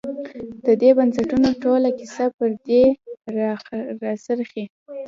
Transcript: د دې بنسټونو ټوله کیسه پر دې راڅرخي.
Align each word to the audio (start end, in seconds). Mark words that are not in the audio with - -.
د 0.65 0.67
دې 0.81 0.89
بنسټونو 0.97 1.49
ټوله 1.63 1.89
کیسه 1.99 2.25
پر 2.35 2.49
دې 2.67 2.83
راڅرخي. 4.03 4.63